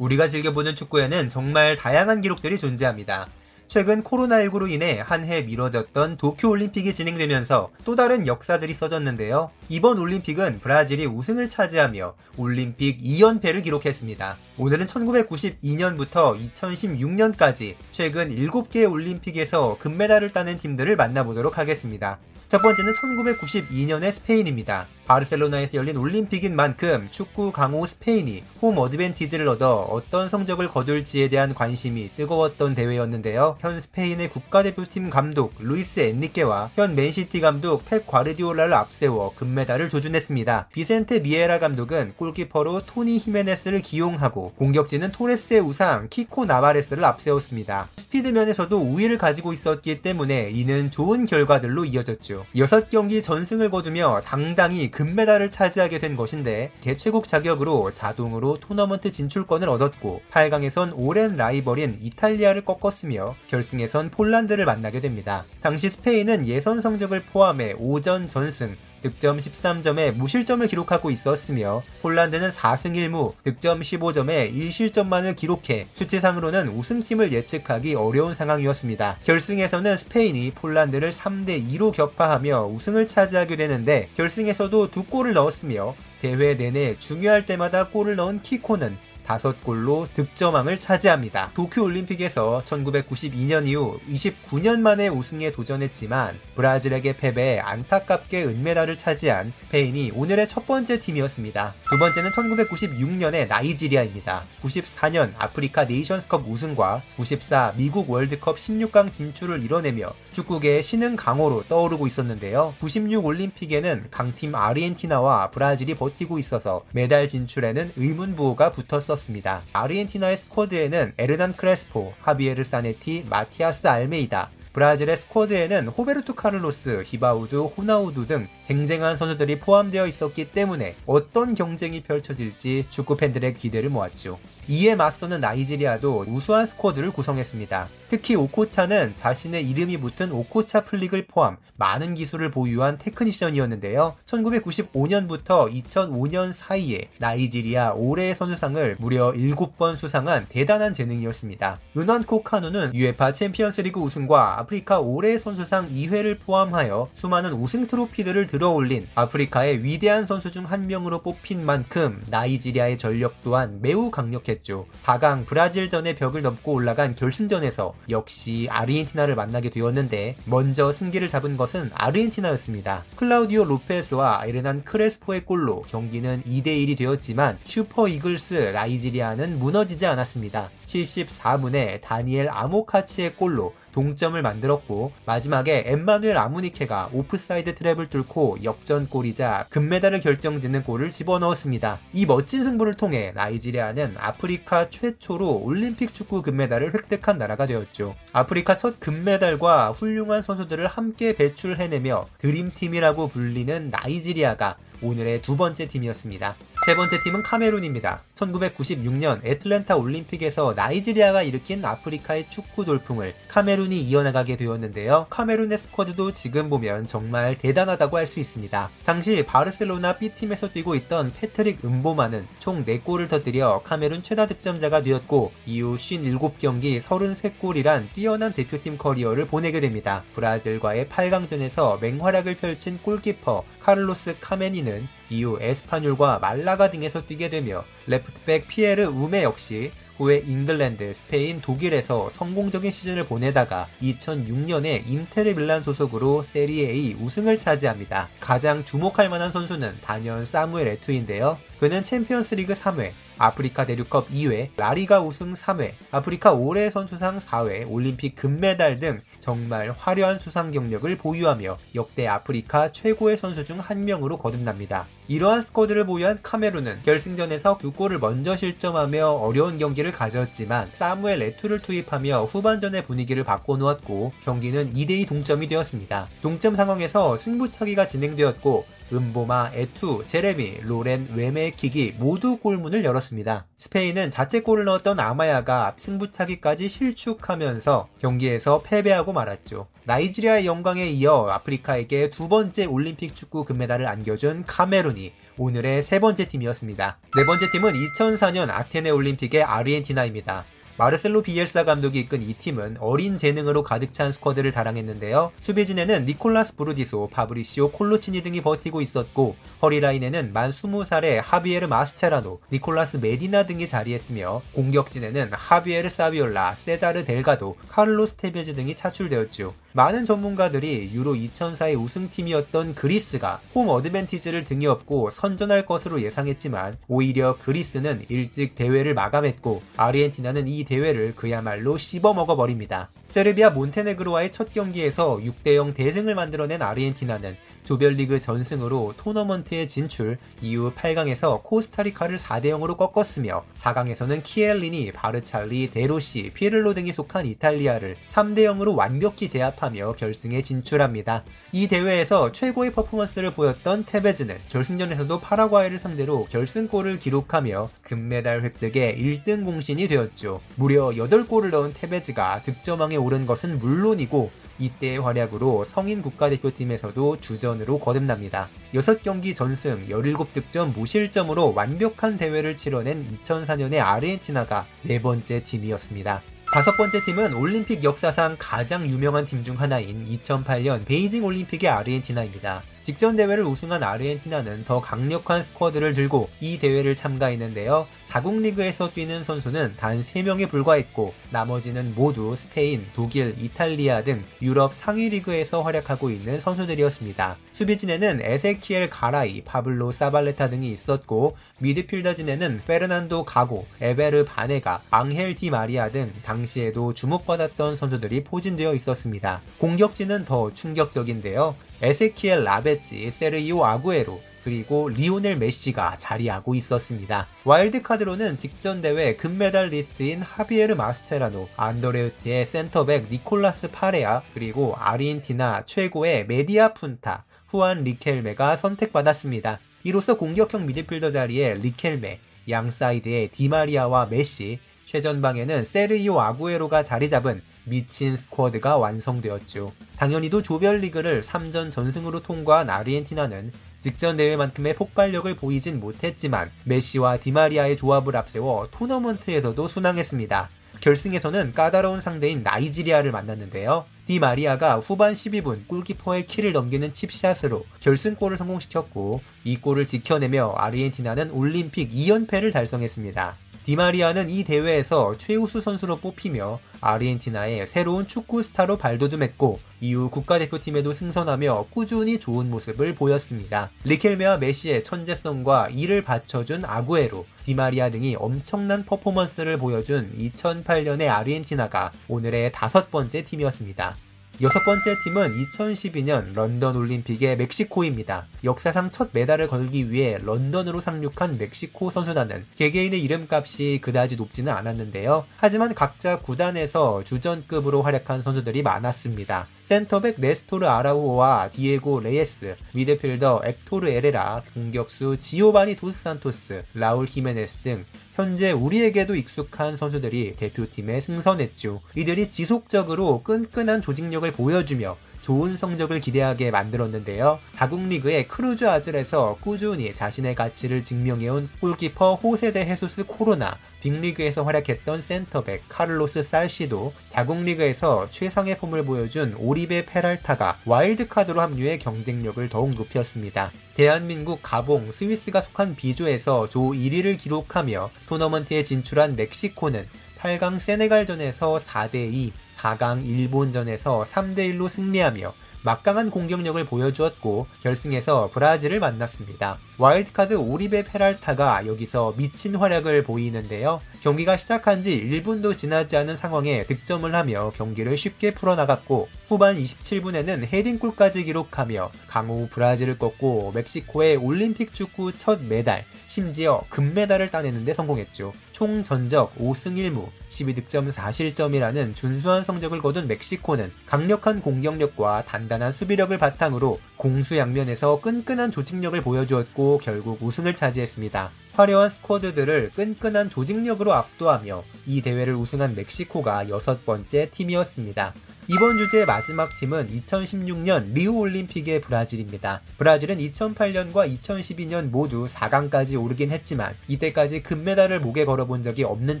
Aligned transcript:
우리가 0.00 0.28
즐겨보는 0.28 0.76
축구에는 0.76 1.28
정말 1.28 1.76
다양한 1.76 2.22
기록들이 2.22 2.56
존재합니다. 2.56 3.28
최근 3.68 4.02
코로나19로 4.02 4.68
인해 4.68 4.98
한 4.98 5.24
해 5.24 5.42
미뤄졌던 5.42 6.16
도쿄올림픽이 6.16 6.92
진행되면서 6.92 7.70
또 7.84 7.94
다른 7.94 8.26
역사들이 8.26 8.74
써졌는데요. 8.74 9.50
이번 9.68 9.98
올림픽은 9.98 10.58
브라질이 10.60 11.06
우승을 11.06 11.50
차지하며 11.50 12.14
올림픽 12.38 13.00
2연패를 13.00 13.62
기록했습니다. 13.62 14.36
오늘은 14.58 14.86
1992년부터 14.86 16.50
2016년까지 16.54 17.74
최근 17.92 18.34
7개의 18.34 18.90
올림픽에서 18.90 19.76
금메달을 19.78 20.30
따낸 20.30 20.58
팀들을 20.58 20.96
만나보도록 20.96 21.58
하겠습니다. 21.58 22.18
첫 22.50 22.62
번째는 22.62 22.94
1992년의 22.94 24.10
스페인입니다. 24.10 24.88
바르셀로나에서 25.10 25.74
열린 25.74 25.96
올림픽인 25.96 26.54
만큼 26.54 27.08
축구 27.10 27.50
강호 27.50 27.84
스페인이 27.86 28.44
홈 28.62 28.78
어드밴티지를 28.78 29.48
얻어 29.48 29.82
어떤 29.90 30.28
성적을 30.28 30.68
거둘지에 30.68 31.28
대한 31.28 31.52
관심이 31.52 32.10
뜨거웠던 32.16 32.76
대회였는데요. 32.76 33.56
현 33.60 33.80
스페인의 33.80 34.30
국가대표팀 34.30 35.10
감독 35.10 35.54
루이스 35.58 36.00
엔리케와 36.00 36.70
현 36.76 36.94
맨시티 36.94 37.40
감독 37.40 37.84
펩 37.86 38.06
과르디올라를 38.06 38.72
앞세워 38.72 39.34
금메달을 39.34 39.88
조준했습니다. 39.88 40.68
비센테 40.72 41.18
미에라 41.18 41.58
감독은 41.58 42.14
골키퍼로 42.16 42.82
토니 42.86 43.18
히메네스를 43.18 43.82
기용하고 43.82 44.52
공격진은 44.56 45.10
토레스의 45.10 45.60
우상 45.60 46.06
키코 46.08 46.44
나바레스를 46.44 47.04
앞세웠습니다. 47.04 47.88
스피드면에서도 47.96 48.76
우위를 48.76 49.18
가지고 49.18 49.52
있었기 49.52 50.02
때문에 50.02 50.50
이는 50.50 50.92
좋은 50.92 51.26
결과들로 51.26 51.84
이어졌죠. 51.84 52.39
6경기 52.54 53.22
전승을 53.22 53.70
거두며 53.70 54.22
당당히 54.24 54.90
금메달을 54.90 55.50
차지하게 55.50 55.98
된 55.98 56.16
것인데 56.16 56.72
개최국 56.80 57.28
자격으로 57.28 57.92
자동으로 57.92 58.58
토너먼트 58.60 59.12
진출권을 59.12 59.68
얻었고 59.68 60.22
8강에선 60.30 60.92
오랜 60.96 61.36
라이벌인 61.36 61.98
이탈리아를 62.02 62.64
꺾었으며 62.64 63.34
결승에선 63.48 64.10
폴란드를 64.10 64.64
만나게 64.64 65.00
됩니다. 65.00 65.44
당시 65.62 65.90
스페인은 65.90 66.46
예선 66.46 66.80
성적을 66.80 67.22
포함해 67.32 67.74
5전 67.74 68.28
전승, 68.28 68.76
득점 69.02 69.38
13점에 69.38 70.12
무실점을 70.12 70.66
기록하고 70.66 71.10
있었으며 71.10 71.82
폴란드는 72.02 72.50
4승 72.50 72.94
1무, 72.94 73.34
득점 73.44 73.80
15점에 73.80 74.54
1실점만을 74.54 75.36
기록해 75.36 75.86
수치상으로는 75.94 76.68
우승팀을 76.68 77.32
예측하기 77.32 77.94
어려운 77.94 78.34
상황이었습니다. 78.34 79.18
결승에서는 79.24 79.96
스페인이 79.96 80.52
폴란드를 80.52 81.10
3대 81.10 81.66
2로 81.70 81.92
격파하며 81.92 82.66
우승을 82.66 83.06
차지하게 83.06 83.56
되는데 83.56 84.08
결승에서도 84.16 84.90
두 84.90 85.04
골을 85.04 85.32
넣었으며 85.34 85.94
대회 86.20 86.54
내내 86.54 86.98
중요할 86.98 87.46
때마다 87.46 87.88
골을 87.88 88.16
넣은 88.16 88.42
키코는 88.42 88.96
5골로 89.38 90.08
득점왕을 90.14 90.78
차지합니다. 90.78 91.50
도쿄올림픽에서 91.54 92.62
1992년 92.66 93.66
이후 93.68 94.00
29년 94.10 94.80
만에 94.80 95.08
우승에 95.08 95.52
도전했지만 95.52 96.38
브라질에게 96.56 97.16
패배 97.16 97.58
안타깝게 97.58 98.44
은메달을 98.44 98.96
차지한 98.96 99.52
스페인이 99.64 100.12
오늘의 100.14 100.48
첫 100.48 100.66
번째 100.66 101.00
팀이었습니다. 101.00 101.74
두 101.84 101.98
번째는 101.98 102.30
1996년의 102.30 103.48
나이지리아입니다. 103.48 104.44
94년 104.62 105.32
아프리카 105.38 105.84
네이션스컵 105.84 106.48
우승과 106.48 107.02
94 107.16 107.74
미국 107.76 108.10
월드컵 108.10 108.56
16강 108.56 109.12
진출을 109.12 109.62
이뤄내며 109.62 110.12
축구계의 110.32 110.82
신흥 110.82 111.16
강호로 111.16 111.64
떠오르고 111.68 112.06
있었는데요. 112.06 112.74
96 112.80 113.24
올림픽에는 113.24 114.06
강팀 114.10 114.54
아르헨티나와 114.54 115.50
브라질이 115.50 115.94
버티고 115.94 116.38
있어서 116.38 116.84
메달 116.92 117.28
진출에는 117.28 117.92
의문부호가 117.96 118.72
붙었었습니다. 118.72 119.19
있었습니다. 119.20 119.62
아르헨티나의 119.72 120.36
스쿼드에는 120.38 121.14
에르난 121.18 121.54
크레스포, 121.56 122.14
하비에르 122.20 122.64
사네티, 122.64 123.26
마티아스 123.28 123.86
알메이다, 123.86 124.50
브라질의 124.72 125.16
스쿼드에는 125.16 125.88
호베르투 125.88 126.34
카를로스, 126.34 127.02
히바우드, 127.04 127.56
호나우두 127.56 128.26
등 128.26 128.48
쟁쟁한 128.62 129.16
선수들이 129.16 129.58
포함되어 129.58 130.06
있었기 130.06 130.52
때문에 130.52 130.96
어떤 131.06 131.54
경쟁이 131.54 132.02
펼쳐질지 132.02 132.86
축구 132.90 133.16
팬들의 133.16 133.54
기대를 133.54 133.90
모았죠. 133.90 134.38
이에 134.68 134.94
맞서는 134.94 135.40
나이지리아도 135.40 136.24
우수한 136.28 136.66
스쿼드를 136.66 137.10
구성했습니다. 137.10 137.88
특히 138.10 138.34
오코차는 138.36 139.14
자신의 139.14 139.68
이름이 139.68 139.98
붙은 139.98 140.32
오코차 140.32 140.84
플릭을 140.84 141.26
포함 141.26 141.56
많은 141.76 142.14
기술을 142.14 142.50
보유한 142.50 142.98
테크니션이었는데요. 142.98 144.16
1995년부터 144.26 145.72
2005년 145.72 146.52
사이에 146.52 147.08
나이지리아 147.18 147.92
올해의 147.92 148.34
선수상을 148.34 148.96
무려 148.98 149.32
7번 149.32 149.96
수상한 149.96 150.46
대단한 150.48 150.92
재능이었습니다. 150.92 151.78
은완코 151.96 152.42
카누는 152.42 152.92
UEFA 152.94 153.32
챔피언스리그 153.32 153.98
우승과 154.00 154.60
아프리카 154.60 155.00
올해의 155.00 155.38
선수상 155.38 155.88
2회를 155.90 156.38
포함하여 156.40 157.08
수많은 157.14 157.52
우승 157.54 157.86
트로피들을 157.86 158.46
들어올린 158.46 159.08
아프리카의 159.14 159.82
위대한 159.82 160.26
선수 160.26 160.50
중 160.50 160.60
한 160.70 160.86
명으로 160.86 161.22
뽑힌 161.22 161.64
만큼 161.64 162.22
나이지리아의 162.28 162.98
전력 162.98 163.42
또한 163.42 163.78
매우 163.80 164.10
강력했죠. 164.10 164.86
4강 165.02 165.46
브라질전의 165.46 166.16
벽을 166.16 166.42
넘고 166.42 166.72
올라간 166.72 167.16
결승전에서 167.16 167.94
역시 168.08 168.66
아르헨티나를 168.70 169.34
만나게 169.34 169.70
되었는데 169.70 170.36
먼저 170.44 170.92
승기를 170.92 171.28
잡은 171.28 171.56
것은 171.56 171.90
아르헨티나였습니다. 171.94 173.04
클라우디오 173.16 173.64
로페스와 173.64 174.44
에르난 174.46 174.84
크레스포의 174.84 175.44
골로 175.44 175.82
경기는 175.82 176.42
2대1이 176.44 176.96
되었지만 176.96 177.58
슈퍼 177.64 178.08
이글스 178.08 178.70
나이지리아는 178.72 179.58
무너지지 179.58 180.06
않았습니다. 180.06 180.70
74분에 180.90 182.00
다니엘 182.00 182.48
아모카치의 182.50 183.34
골로 183.34 183.74
동점을 183.92 184.40
만들었고 184.40 185.12
마지막에 185.26 185.84
엠마누엘 185.86 186.36
아무니케가 186.36 187.10
오프사이드 187.12 187.74
트랩을 187.74 188.10
뚫고 188.10 188.58
역전골이자 188.62 189.66
금메달을 189.70 190.20
결정짓는 190.20 190.84
골을 190.84 191.10
집어넣었습니다. 191.10 191.98
이 192.12 192.26
멋진 192.26 192.62
승부를 192.64 192.94
통해 192.94 193.32
나이지리아는 193.34 194.14
아프리카 194.18 194.90
최초로 194.90 195.62
올림픽 195.64 196.14
축구 196.14 196.42
금메달을 196.42 196.94
획득한 196.94 197.38
나라가 197.38 197.66
되었죠. 197.66 198.14
아프리카 198.32 198.76
첫 198.76 199.00
금메달과 199.00 199.92
훌륭한 199.92 200.42
선수들을 200.42 200.86
함께 200.86 201.34
배출해내며 201.34 202.26
드림팀이라고 202.38 203.28
불리는 203.28 203.90
나이지리아가 203.90 204.76
오늘의 205.02 205.42
두 205.42 205.56
번째 205.56 205.88
팀이었습니다. 205.88 206.54
세 206.86 206.96
번째 206.96 207.20
팀은 207.20 207.42
카메룬입니다. 207.42 208.22
1996년 208.34 209.44
애틀랜타 209.44 209.96
올림픽에서 209.96 210.72
나이지리아가 210.74 211.42
일으킨 211.42 211.84
아프리카의 211.84 212.48
축구 212.48 212.86
돌풍을 212.86 213.34
카메룬이 213.48 214.00
이어나가게 214.00 214.56
되었는데요. 214.56 215.26
카메룬의 215.28 215.76
스쿼드도 215.76 216.32
지금 216.32 216.70
보면 216.70 217.06
정말 217.06 217.58
대단하다고 217.58 218.16
할 218.16 218.26
수 218.26 218.40
있습니다. 218.40 218.90
당시 219.04 219.44
바르셀로나 219.44 220.16
B팀에서 220.18 220.72
뛰고 220.72 220.94
있던 220.94 221.32
패트릭 221.38 221.84
음보마는 221.84 222.46
총 222.60 222.84
4골을 222.84 223.28
터뜨려 223.28 223.82
카메룬 223.84 224.22
최다 224.22 224.46
득점자가 224.46 225.02
되었고 225.02 225.52
이후 225.66 225.96
57경기 225.96 227.00
33골이란 227.02 228.06
뛰어난 228.14 228.52
대표팀 228.52 228.96
커리어를 228.96 229.46
보내게 229.48 229.80
됩니다. 229.80 230.22
브라질과의 230.34 231.06
8강전에서 231.06 232.00
맹활약을 232.00 232.56
펼친 232.56 232.98
골키퍼 233.02 233.64
카를로스 233.80 234.36
카메니는 234.40 235.08
이후 235.30 235.58
에스파뇰과 235.60 236.40
말라가 236.40 236.90
등에서 236.90 237.24
뛰게 237.24 237.50
되며 237.50 237.84
레프트백 238.06 238.68
피에르 238.68 239.06
우메 239.06 239.42
역시 239.44 239.92
후에 240.18 240.42
잉글랜드, 240.46 241.14
스페인, 241.14 241.62
독일에서 241.62 242.28
성공적인 242.30 242.90
시즌을 242.90 243.24
보내다가 243.24 243.88
2006년에 244.02 245.04
인테르 245.06 245.54
밀란 245.54 245.82
소속으로 245.82 246.42
세리에 246.42 247.14
우승을 247.18 247.56
차지합니다. 247.56 248.28
가장 248.38 248.84
주목할 248.84 249.30
만한 249.30 249.50
선수는 249.50 249.96
단연 250.04 250.44
사무엘 250.44 250.88
에투인데요. 250.88 251.58
그는 251.78 252.04
챔피언스리그 252.04 252.74
3회, 252.74 253.12
아프리카 253.38 253.86
대륙컵 253.86 254.28
2회, 254.28 254.68
라리가 254.76 255.22
우승 255.22 255.54
3회, 255.54 255.92
아프리카 256.10 256.52
올해 256.52 256.90
선수상 256.90 257.38
4회, 257.38 257.90
올림픽 257.90 258.36
금메달 258.36 258.98
등 258.98 259.22
정말 259.40 259.94
화려한 259.96 260.40
수상 260.40 260.70
경력을 260.70 261.16
보유하며 261.16 261.78
역대 261.94 262.26
아프리카 262.26 262.92
최고의 262.92 263.38
선수 263.38 263.64
중 263.64 263.80
한 263.80 264.04
명으로 264.04 264.36
거듭납니다. 264.36 265.06
이러한 265.30 265.62
스쿼드를 265.62 266.06
보유한 266.06 266.40
카메룬은 266.42 267.02
결승전에서 267.04 267.78
두 267.78 267.92
골을 267.92 268.18
먼저 268.18 268.56
실점하며 268.56 269.28
어려운 269.28 269.78
경기를 269.78 270.10
가졌지만 270.10 270.88
사무엘 270.90 271.38
에투를 271.38 271.78
투입하며 271.78 272.46
후반전의 272.46 273.04
분위기를 273.04 273.44
바꿔놓았고 273.44 274.32
경기는 274.42 274.92
2대2 274.92 275.28
동점이 275.28 275.68
되었습니다. 275.68 276.26
동점 276.42 276.74
상황에서 276.74 277.36
승부차기가 277.36 278.08
진행되었고 278.08 278.84
음보마, 279.12 279.72
에투, 279.74 280.24
제레미, 280.26 280.78
로렌, 280.82 281.28
우메의 281.34 281.78
킥이 281.78 282.14
모두 282.18 282.58
골문을 282.58 283.04
열었습니다. 283.04 283.66
스페인은 283.78 284.30
자책골을 284.30 284.84
넣었던 284.84 285.18
아마야가 285.18 285.94
승부차기까지 285.98 286.88
실축하면서 286.88 288.08
경기에서 288.20 288.82
패배하고 288.82 289.32
말았죠. 289.32 289.88
나이지리아의 290.04 290.66
영광에 290.66 291.06
이어 291.06 291.48
아프리카에게 291.50 292.30
두 292.30 292.48
번째 292.48 292.86
올림픽 292.86 293.34
축구 293.34 293.64
금메달을 293.64 294.06
안겨준 294.06 294.64
카메룬이 294.66 295.32
오늘의 295.56 296.02
세 296.02 296.18
번째 296.18 296.48
팀이었습니다. 296.48 297.18
네 297.36 297.44
번째 297.44 297.70
팀은 297.70 297.92
2004년 297.92 298.70
아테네 298.70 299.10
올림픽의 299.10 299.62
아르헨티나입니다. 299.62 300.64
마르셀로 300.96 301.42
비엘사 301.42 301.84
감독이 301.84 302.20
이끈 302.20 302.42
이 302.42 302.54
팀은 302.54 302.98
어린 303.00 303.38
재능으로 303.38 303.82
가득 303.82 304.12
찬 304.12 304.32
스쿼드를 304.32 304.70
자랑했는데요. 304.70 305.52
수비진에는 305.62 306.26
니콜라스 306.26 306.76
부르디소, 306.76 307.30
파브리시오 307.32 307.90
콜로치니 307.92 308.42
등이 308.42 308.60
버티고 308.60 309.00
있었고 309.00 309.56
허리라인에는 309.82 310.52
만 310.52 310.70
20살의 310.70 311.40
하비에르 311.42 311.86
마스체라노, 311.86 312.60
니콜라스 312.72 313.18
메디나 313.18 313.66
등이 313.66 313.88
자리했으며 313.88 314.62
공격진에는 314.74 315.50
하비에르 315.52 316.10
사비올라, 316.10 316.74
세자르 316.76 317.24
델가도, 317.24 317.76
카를로스 317.88 318.34
테베즈 318.34 318.74
등이 318.74 318.96
차출되었죠. 318.96 319.74
많은 319.92 320.24
전문가들이 320.24 321.10
유로 321.12 321.34
2004의 321.34 322.00
우승팀이었던 322.00 322.94
그리스가 322.94 323.60
홈 323.74 323.88
어드밴티지를 323.88 324.64
등에 324.64 324.86
업고 324.86 325.30
선전할 325.30 325.84
것으로 325.84 326.22
예상했지만 326.22 326.96
오히려 327.08 327.58
그리스는 327.58 328.24
일찍 328.28 328.76
대회를 328.76 329.14
마감했고 329.14 329.82
아르헨티나는 329.96 330.68
이 330.68 330.84
대회를 330.84 331.34
그야말로 331.34 331.96
씹어먹어 331.96 332.54
버립니다. 332.54 333.10
세르비아 333.30 333.70
몬테네그로와의 333.70 334.50
첫 334.50 334.72
경기에서 334.72 335.38
6대0 335.38 335.94
대승을 335.94 336.34
만들어낸 336.34 336.82
아르헨티나는 336.82 337.56
조별리그 337.84 338.40
전승으로 338.40 339.14
토너먼트에 339.16 339.86
진출 339.86 340.38
이후 340.60 340.92
8강에서 340.94 341.62
코스타리카를 341.62 342.38
4대0으로 342.38 342.96
꺾었으며 342.96 343.64
4강에서는 343.74 344.42
키엘리니, 344.42 345.12
바르찰리, 345.12 345.90
데로시, 345.90 346.50
피를로 346.54 346.94
등이 346.94 347.12
속한 347.12 347.46
이탈리아를 347.46 348.16
3대0으로 348.30 348.94
완벽히 348.94 349.48
제압하며 349.48 350.12
결승에 350.12 350.62
진출합니다. 350.62 351.44
이 351.72 351.88
대회에서 351.88 352.52
최고의 352.52 352.92
퍼포먼스를 352.92 353.52
보였던 353.52 354.04
테베즈는 354.06 354.58
결승전에서도 354.68 355.40
파라과이를 355.40 355.98
상대로 355.98 356.46
결승골을 356.50 357.18
기록하며 357.18 357.90
금메달 358.02 358.62
획득의 358.62 359.16
1등 359.16 359.64
공신이 359.64 360.06
되었죠. 360.08 360.60
무려 360.76 361.10
8골을 361.10 361.70
넣은 361.70 361.94
테베즈가 361.94 362.62
득점왕에 362.64 363.16
오른 363.20 363.46
것은 363.46 363.78
물론이고 363.78 364.50
이때의 364.78 365.18
활약으로 365.18 365.84
성인 365.84 366.22
국가대표팀에서도 366.22 367.40
주전으로 367.40 367.98
거듭납니다. 368.00 368.68
6경기 368.94 369.54
전승 369.54 370.08
17득점 370.08 370.94
무실점으로 370.94 371.74
완벽한 371.74 372.38
대회를 372.38 372.76
치러낸 372.76 373.26
2004년의 373.42 374.00
아르헨티나가 374.00 374.86
네 375.02 375.20
번째 375.20 375.62
팀이었습니다. 375.62 376.42
다섯 376.72 376.96
번째 376.96 377.24
팀은 377.24 377.54
올림픽 377.54 378.04
역사상 378.04 378.54
가장 378.58 379.04
유명한 379.04 379.44
팀 379.44 379.64
중 379.64 379.80
하나인 379.80 380.24
2008년 380.30 381.04
베이징 381.04 381.44
올림픽의 381.44 381.90
아르헨티나입니다. 381.90 382.82
직전 383.02 383.34
대회를 383.34 383.64
우승한 383.64 384.04
아르헨티나는 384.04 384.84
더 384.84 385.00
강력한 385.00 385.64
스쿼드를 385.64 386.14
들고 386.14 386.48
이 386.60 386.78
대회를 386.78 387.16
참가했는데요. 387.16 388.06
자국 388.24 388.60
리그에서 388.60 389.10
뛰는 389.10 389.42
선수는 389.42 389.94
단 389.96 390.22
3명에 390.22 390.68
불과했고 390.68 391.34
나머지는 391.50 392.14
모두 392.14 392.54
스페인, 392.54 393.04
독일, 393.16 393.56
이탈리아 393.58 394.22
등 394.22 394.44
유럽 394.62 394.94
상위 394.94 395.28
리그에서 395.30 395.82
활약하고 395.82 396.30
있는 396.30 396.60
선수들이었습니다. 396.60 397.56
수비진에는 397.72 398.40
에세키엘 398.42 399.10
가라이, 399.10 399.62
파블로 399.62 400.12
사발레타 400.12 400.70
등이 400.70 400.92
있었고 400.92 401.56
미드필더진에는 401.78 402.82
페르난도 402.86 403.44
가고, 403.44 403.86
에베르 404.00 404.44
바네가, 404.44 405.00
앙헬 405.10 405.54
디 405.56 405.70
마리아 405.70 406.10
등 406.10 406.30
당시에도 406.44 407.14
주목받았던 407.14 407.96
선수들이 407.96 408.44
포진되어 408.44 408.94
있었습니다. 408.94 409.62
공격진은 409.78 410.44
더 410.44 410.72
충격적인데요. 410.72 411.76
에세키엘 412.02 412.64
라베치, 412.64 413.30
세르히오 413.30 413.84
아구에로, 413.84 414.40
그리고 414.64 415.08
리오넬 415.08 415.56
메시가 415.56 416.16
자리하고 416.18 416.74
있었습니다. 416.74 417.46
와일드카드로는 417.64 418.58
직전 418.58 419.00
대회 419.00 419.34
금메달리스트인 419.34 420.42
하비에르 420.42 420.94
마스체라노, 420.94 421.68
안더레흐트의 421.76 422.66
센터백 422.66 423.28
니콜라스 423.30 423.90
파레하, 423.90 424.42
그리고 424.52 424.94
아르헨티나 424.96 425.84
최고의 425.86 426.46
media 426.46 426.94
punta, 426.94 427.44
후안 427.68 428.04
리켈메가 428.04 428.76
선택받았습니다. 428.76 429.80
이로써 430.04 430.36
공격형 430.36 430.86
미드필더 430.86 431.32
자리에 431.32 431.74
리켈메, 431.74 432.40
양 432.68 432.90
사이드에 432.90 433.48
디마리아와 433.48 434.26
메시, 434.26 434.78
최전방에는 435.10 435.84
세르히오 435.84 436.40
아구에로가 436.40 437.02
자리 437.02 437.28
잡은 437.28 437.60
미친 437.82 438.36
스쿼드가 438.36 438.96
완성되었죠. 438.96 439.90
당연히도 440.16 440.62
조별리그를 440.62 441.42
3전 441.42 441.90
전승으로 441.90 442.44
통과한 442.44 442.88
아르헨티나는 442.88 443.72
직전 443.98 444.36
대회만큼의 444.36 444.94
폭발력을 444.94 445.52
보이진 445.56 445.98
못했지만 445.98 446.70
메시와 446.84 447.38
디마리아의 447.38 447.96
조합을 447.96 448.36
앞세워 448.36 448.88
토너먼트에서도 448.92 449.88
순항했습니다. 449.88 450.68
결승에서는 451.00 451.72
까다로운 451.72 452.20
상대인 452.20 452.62
나이지리아를 452.62 453.32
만났는데요. 453.32 454.04
디마리아가 454.28 455.00
후반 455.00 455.32
12분 455.32 455.88
골키퍼의 455.88 456.46
키를 456.46 456.72
넘기는 456.72 457.12
칩샷으로 457.12 457.84
결승골을 457.98 458.56
성공시켰고 458.56 459.40
이 459.64 459.76
골을 459.76 460.06
지켜내며 460.06 460.74
아르헨티나는 460.76 461.50
올림픽 461.50 462.12
2연패를 462.12 462.72
달성했습니다. 462.72 463.56
디마리아는 463.90 464.50
이 464.50 464.62
대회에서 464.62 465.36
최우수 465.36 465.80
선수로 465.80 466.18
뽑히며 466.18 466.78
아르헨티나의 467.00 467.88
새로운 467.88 468.28
축구 468.28 468.62
스타로 468.62 468.98
발돋움했고 468.98 469.80
이후 470.00 470.30
국가대표팀에도 470.30 471.12
승선하며 471.12 471.86
꾸준히 471.90 472.38
좋은 472.38 472.70
모습을 472.70 473.16
보였습니다. 473.16 473.90
리켈메와 474.04 474.58
메시의 474.58 475.02
천재성과 475.02 475.88
이를 475.88 476.22
받쳐준 476.22 476.84
아구에로, 476.84 477.44
디마리아 477.64 478.12
등이 478.12 478.36
엄청난 478.38 479.04
퍼포먼스를 479.04 479.76
보여준 479.76 480.32
2008년의 480.38 481.28
아르헨티나가 481.28 482.12
오늘의 482.28 482.70
다섯 482.70 483.10
번째 483.10 483.44
팀이었습니다. 483.44 484.16
여섯 484.62 484.84
번째 484.84 485.16
팀은 485.24 485.56
2012년 485.56 486.54
런던 486.54 486.94
올림픽의 486.94 487.56
멕시코입니다. 487.56 488.44
역사상 488.62 489.10
첫 489.10 489.30
메달을 489.32 489.68
걸기 489.68 490.10
위해 490.10 490.36
런던으로 490.36 491.00
상륙한 491.00 491.56
멕시코 491.56 492.10
선수단은 492.10 492.66
개개인의 492.76 493.22
이름값이 493.22 494.00
그다지 494.02 494.36
높지는 494.36 494.70
않았는데요. 494.74 495.46
하지만 495.56 495.94
각자 495.94 496.40
구단에서 496.40 497.24
주전급으로 497.24 498.02
활약한 498.02 498.42
선수들이 498.42 498.82
많았습니다. 498.82 499.66
센터백 499.90 500.36
네스토르 500.38 500.86
아라우오와 500.86 501.70
디에고 501.72 502.20
레예스, 502.20 502.76
미드필더 502.94 503.62
엑토르 503.64 504.06
에레라, 504.06 504.62
공격수 504.72 505.36
지오바니 505.36 505.96
도스 505.96 506.22
산토스, 506.22 506.84
라울 506.94 507.26
히메네스 507.28 507.78
등 507.78 508.04
현재 508.36 508.70
우리에게도 508.70 509.34
익숙한 509.34 509.96
선수들이 509.96 510.54
대표팀에 510.58 511.18
승선했죠. 511.18 512.02
이들이 512.14 512.52
지속적으로 512.52 513.42
끈끈한 513.42 514.00
조직력을 514.00 514.52
보여주며 514.52 515.16
좋은 515.42 515.76
성적을 515.76 516.20
기대하게 516.20 516.70
만들었는데요. 516.70 517.58
자국 517.74 518.00
리그의 518.06 518.46
크루스 518.46 518.84
아술에서 518.84 519.58
꾸준히 519.60 520.14
자신의 520.14 520.54
가치를 520.54 521.02
증명해온 521.02 521.68
골키퍼 521.80 522.36
호세데 522.36 522.84
헤수스 522.84 523.24
코로나, 523.24 523.76
빅리그에서 524.00 524.62
활약했던 524.64 525.22
센터백 525.22 525.82
카를로스 525.88 526.42
살시도 526.42 527.12
자국 527.28 527.62
리그에서 527.62 528.28
최상의 528.30 528.78
폼을 528.78 529.04
보여준 529.04 529.54
오리베 529.58 530.06
페랄타가 530.06 530.80
와일드카드로 530.84 531.60
합류해 531.60 531.98
경쟁력을 531.98 532.68
더욱 532.68 532.94
높였습니다. 532.94 533.70
대한민국 533.94 534.60
가봉 534.62 535.12
스위스가 535.12 535.60
속한 535.60 535.96
B조에서 535.96 536.68
조 536.68 536.80
1위를 536.90 537.38
기록하며 537.38 538.10
토너먼트에 538.26 538.84
진출한 538.84 539.36
멕시코는 539.36 540.06
8강 540.38 540.78
세네갈전에서 540.78 541.80
4대2, 541.80 542.52
4강 542.76 543.26
일본전에서 543.26 544.24
3대1로 544.24 544.88
승리하며 544.88 545.52
막강한 545.82 546.30
공격력을 546.30 546.82
보여주었고 546.86 547.66
결승에서 547.82 548.50
브라질을 548.52 549.00
만났습니다. 549.00 549.78
와일드카드 550.00 550.54
오리베 550.54 551.04
페랄타가 551.04 551.86
여기서 551.86 552.32
미친 552.38 552.74
활약을 552.74 553.22
보이는데요. 553.22 554.00
경기가 554.22 554.56
시작한 554.56 555.02
지 555.02 555.10
1분도 555.10 555.76
지나지 555.76 556.16
않은 556.16 556.38
상황에 556.38 556.86
득점을 556.86 557.34
하며 557.34 557.70
경기를 557.76 558.16
쉽게 558.16 558.54
풀어나갔고 558.54 559.28
후반 559.46 559.76
27분에는 559.76 560.72
헤딩골까지 560.72 561.44
기록하며 561.44 562.12
강호 562.28 562.68
브라질을 562.70 563.18
꺾고 563.18 563.72
멕시코의 563.74 564.36
올림픽 564.36 564.94
축구 564.94 565.36
첫 565.36 565.62
메달, 565.62 566.06
심지어 566.28 566.82
금메달을 566.88 567.50
따내는데 567.50 567.92
성공했죠. 567.92 568.54
총 568.72 569.02
전적 569.02 569.54
5승 569.58 569.96
1무, 569.96 570.28
12득점 570.48 571.12
4실점이라는 571.12 572.14
준수한 572.14 572.64
성적을 572.64 573.00
거둔 573.00 573.28
멕시코는 573.28 573.92
강력한 574.06 574.62
공격력과 574.62 575.44
단단한 575.46 575.92
수비력을 575.92 576.38
바탕으로 576.38 576.98
공수 577.16 577.58
양면에서 577.58 578.20
끈끈한 578.20 578.70
조직력을 578.70 579.20
보여주었고 579.20 579.89
결국 579.98 580.42
우승을 580.42 580.74
차지했습니다. 580.74 581.50
화려한 581.72 582.08
스쿼드들을 582.10 582.90
끈끈한 582.94 583.50
조직력으로 583.50 584.12
압도하며 584.12 584.84
이 585.06 585.22
대회를 585.22 585.54
우승한 585.54 585.94
멕시코가 585.94 586.68
여섯 586.68 587.04
번째 587.06 587.50
팀이었습니다. 587.50 588.34
이번 588.72 588.98
주제의 588.98 589.26
마지막 589.26 589.76
팀은 589.80 590.10
2016년 590.10 591.12
리우 591.12 591.32
올림픽의 591.38 592.02
브라질입니다. 592.02 592.82
브라질은 592.98 593.38
2008년과 593.38 594.32
2012년 594.32 595.10
모두 595.10 595.48
4강까지 595.48 596.22
오르긴 596.22 596.52
했지만 596.52 596.94
이때까지 597.08 597.64
금메달을 597.64 598.20
목에 598.20 598.44
걸어본 598.44 598.84
적이 598.84 599.02
없는 599.02 599.40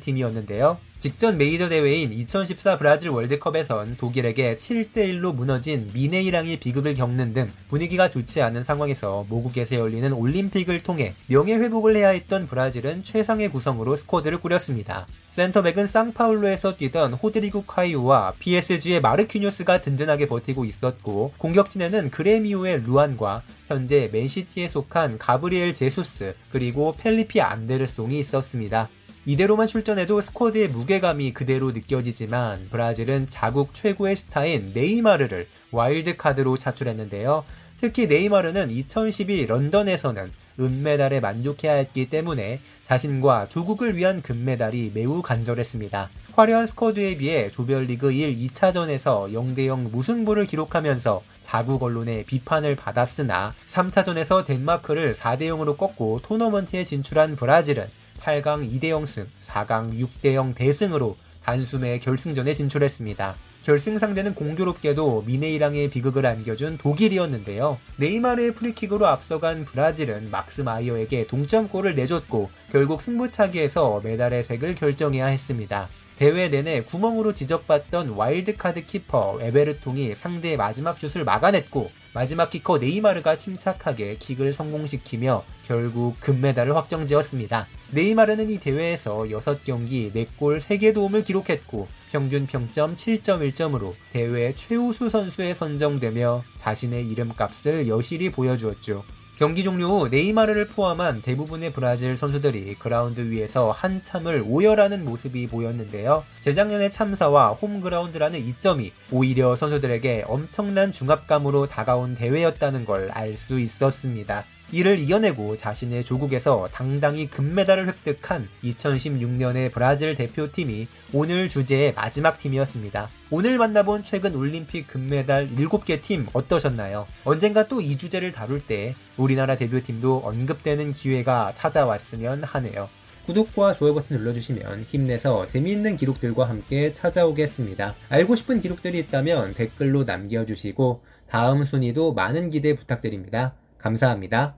팀이었는데요. 0.00 0.78
직전 0.98 1.38
메이저 1.38 1.68
대회인 1.68 2.12
2014 2.12 2.76
브라질 2.76 3.10
월드컵에선 3.10 3.98
독일에게 3.98 4.56
7대1로 4.56 5.32
무너진 5.32 5.88
미네이랑의 5.94 6.58
비극을 6.58 6.96
겪는 6.96 7.32
등 7.32 7.50
분위기가 7.68 8.10
좋지 8.10 8.42
않은 8.42 8.64
상황에서 8.64 9.24
모국에서 9.28 9.76
열리는 9.76 10.12
올림픽을 10.12 10.82
통해 10.82 11.14
명예 11.28 11.54
회복을 11.54 11.96
해야 11.96 12.08
했던 12.08 12.48
브라질은 12.48 13.04
최상의 13.04 13.48
구성으로 13.50 13.94
스쿼드를 13.94 14.40
꾸렸습니다. 14.40 15.06
센터백은 15.30 15.86
상파울루에서 15.86 16.76
뛰던 16.76 17.12
호드리구 17.14 17.62
카이우와 17.64 18.34
PSG의 18.40 19.00
마르퀴뉴스가 19.00 19.80
든든하게 19.80 20.26
버티고 20.26 20.64
있었고 20.64 21.32
공격진에는 21.38 22.10
그레미우의 22.10 22.82
루안과 22.84 23.42
현재 23.68 24.10
맨시티에 24.12 24.68
속한 24.68 25.18
가브리엘 25.18 25.74
제수스 25.74 26.34
그리고 26.50 26.96
펠리피 26.98 27.40
안데르송이 27.40 28.18
있었습니다. 28.18 28.88
이대로만 29.24 29.68
출전해도 29.68 30.20
스쿼드의 30.20 30.68
무게감이 30.68 31.32
그대로 31.32 31.70
느껴지지만 31.70 32.66
브라질은 32.70 33.28
자국 33.28 33.72
최고의 33.74 34.16
스타인 34.16 34.72
네이마르를 34.74 35.46
와일드카드로 35.70 36.58
차출했는데요. 36.58 37.44
특히 37.80 38.08
네이마르는 38.08 38.70
2012 38.70 39.46
런던에서는 39.46 40.32
은메달에 40.60 41.20
만족해야 41.20 41.74
했기 41.74 42.10
때문에 42.10 42.60
자신과 42.82 43.48
조국을 43.48 43.96
위한 43.96 44.20
금메달이 44.20 44.92
매우 44.94 45.22
간절했습니다. 45.22 46.10
화려한 46.34 46.66
스쿼드에 46.66 47.16
비해 47.16 47.50
조별리그 47.50 48.12
1, 48.12 48.36
2차전에서 48.38 49.32
0대0 49.32 49.90
무승부를 49.90 50.46
기록하면서 50.46 51.22
자국 51.40 51.82
언론의 51.82 52.24
비판을 52.24 52.76
받았으나 52.76 53.54
3차전에서 53.70 54.44
덴마크를 54.44 55.14
4대0으로 55.14 55.76
꺾고 55.76 56.20
토너먼트에 56.22 56.84
진출한 56.84 57.36
브라질은 57.36 57.88
8강 58.20 58.70
2대0 58.80 59.06
승, 59.06 59.26
4강 59.46 59.98
6대0 59.98 60.54
대승으로 60.54 61.16
단숨에 61.44 61.98
결승전에 61.98 62.54
진출했습니다. 62.54 63.34
결승 63.62 63.98
상대는 63.98 64.34
공교롭게도 64.34 65.24
미네이랑의 65.26 65.90
비극을 65.90 66.24
안겨준 66.24 66.78
독일이었는데요. 66.78 67.78
네이마르의 67.96 68.54
프리킥으로 68.54 69.06
앞서간 69.06 69.66
브라질은 69.66 70.30
막스 70.30 70.62
마이어에게 70.62 71.26
동점골을 71.26 71.94
내줬고 71.94 72.50
결국 72.72 73.02
승부차기에서 73.02 74.00
메달의 74.02 74.44
색을 74.44 74.74
결정해야 74.76 75.26
했습니다. 75.26 75.88
대회 76.16 76.48
내내 76.48 76.82
구멍으로 76.82 77.34
지적받던 77.34 78.10
와일드카드 78.10 78.86
키퍼 78.86 79.38
에베르통이 79.40 80.14
상대의 80.14 80.56
마지막 80.56 80.98
슛을 80.98 81.24
막아냈고 81.24 81.90
마지막 82.12 82.50
키커 82.50 82.78
네이마르가 82.78 83.36
침착하게 83.36 84.16
킥을 84.18 84.52
성공시키며 84.52 85.44
결국 85.66 86.18
금메달을 86.20 86.74
확정지었습니다. 86.74 87.68
네이마르는 87.92 88.50
이 88.50 88.58
대회에서 88.58 89.18
6경기 89.24 90.12
4골 90.12 90.58
3개 90.58 90.92
도움을 90.92 91.22
기록했고 91.22 91.86
평균 92.10 92.46
평점 92.48 92.96
7.1점으로 92.96 93.94
대회 94.12 94.52
최우수 94.56 95.08
선수에 95.08 95.54
선정되며 95.54 96.42
자신의 96.56 97.08
이름값을 97.08 97.86
여실히 97.86 98.32
보여주었죠. 98.32 99.04
경기 99.40 99.64
종료 99.64 99.88
후 99.88 100.08
네이마르를 100.08 100.66
포함한 100.66 101.22
대부분의 101.22 101.72
브라질 101.72 102.14
선수들이 102.14 102.74
그라운드 102.74 103.22
위에서 103.22 103.70
한참을 103.70 104.44
오열하는 104.46 105.02
모습이 105.02 105.46
보였는데요. 105.46 106.24
재작년의 106.42 106.92
참사와 106.92 107.52
홈그라운드라는 107.52 108.38
이점이 108.38 108.92
오히려 109.10 109.56
선수들에게 109.56 110.24
엄청난 110.28 110.92
중압감으로 110.92 111.68
다가온 111.68 112.16
대회였다는 112.16 112.84
걸 112.84 113.10
알 113.14 113.34
수 113.34 113.58
있었습니다. 113.58 114.44
이를 114.72 115.00
이겨내고 115.00 115.56
자신의 115.56 116.04
조국에서 116.04 116.68
당당히 116.72 117.28
금메달을 117.28 117.88
획득한 117.88 118.48
2016년의 118.62 119.72
브라질 119.72 120.14
대표팀이 120.14 120.86
오늘 121.12 121.48
주제의 121.48 121.94
마지막 121.94 122.38
팀이었습니다. 122.38 123.08
오늘 123.30 123.58
만나본 123.58 124.04
최근 124.04 124.34
올림픽 124.36 124.86
금메달 124.86 125.50
7개 125.50 126.00
팀 126.02 126.26
어떠셨나요? 126.32 127.06
언젠가 127.24 127.66
또 127.66 127.80
이 127.80 127.96
주제를 127.96 128.30
다룰 128.32 128.60
때 128.64 128.94
우리나라 129.16 129.56
대표팀도 129.56 130.18
언급되는 130.24 130.92
기회가 130.92 131.52
찾아왔으면 131.56 132.44
하네요. 132.44 132.88
구독과 133.26 133.74
좋아요 133.74 133.94
버튼 133.94 134.16
눌러주시면 134.18 134.84
힘내서 134.88 135.46
재미있는 135.46 135.96
기록들과 135.96 136.48
함께 136.48 136.92
찾아오겠습니다. 136.92 137.94
알고 138.08 138.34
싶은 138.34 138.60
기록들이 138.60 138.98
있다면 138.98 139.54
댓글로 139.54 140.04
남겨주시고 140.04 141.02
다음 141.28 141.64
순위도 141.64 142.14
많은 142.14 142.50
기대 142.50 142.74
부탁드립니다. 142.74 143.54
감사합니다. 143.82 144.54